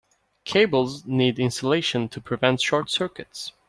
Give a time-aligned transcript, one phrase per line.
[0.45, 3.51] Cables need insulation to prevent short circuits.